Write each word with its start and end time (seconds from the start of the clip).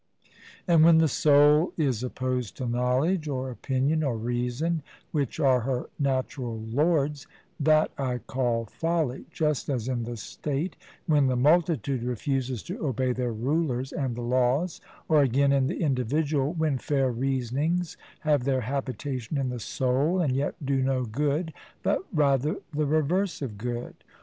And 0.67 0.83
when 0.83 0.97
the 0.97 1.07
soul 1.07 1.73
is 1.77 2.01
opposed 2.01 2.57
to 2.57 2.65
knowledge, 2.67 3.27
or 3.27 3.51
opinion, 3.51 4.01
or 4.01 4.17
reason, 4.17 4.81
which 5.11 5.39
are 5.39 5.59
her 5.59 5.91
natural 5.99 6.59
lords, 6.59 7.27
that 7.59 7.91
I 7.99 8.17
call 8.17 8.65
folly, 8.65 9.27
just 9.29 9.69
as 9.69 9.87
in 9.87 10.01
the 10.05 10.17
state, 10.17 10.75
when 11.05 11.27
the 11.27 11.35
multitude 11.35 12.01
refuses 12.01 12.63
to 12.63 12.83
obey 12.83 13.13
their 13.13 13.31
rulers 13.31 13.91
and 13.93 14.15
the 14.15 14.21
laws; 14.23 14.81
or, 15.07 15.21
again, 15.21 15.51
in 15.51 15.67
the 15.67 15.81
individual, 15.81 16.51
when 16.51 16.79
fair 16.79 17.11
reasonings 17.11 17.95
have 18.21 18.43
their 18.45 18.61
habitation 18.61 19.37
in 19.37 19.49
the 19.49 19.59
soul 19.59 20.19
and 20.19 20.35
yet 20.35 20.55
do 20.65 20.81
no 20.81 21.03
good, 21.05 21.53
but 21.83 21.99
rather 22.11 22.55
the 22.73 22.87
reverse 22.87 23.39
of 23.43 23.55
good. 23.55 23.93